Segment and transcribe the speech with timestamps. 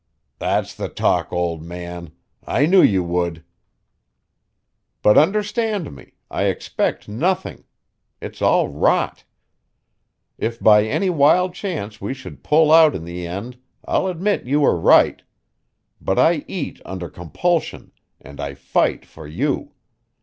[0.39, 2.13] "That's the talk, old man.
[2.43, 3.43] I knew you would."
[5.03, 6.13] "But understand me.
[6.31, 7.65] I expect nothing.
[8.19, 9.23] It's all rot.
[10.39, 14.61] If by any wild chance we should pull out in the end I'll admit you
[14.61, 15.21] were right.
[16.01, 19.71] But I eat under compulsion, and I fight for you.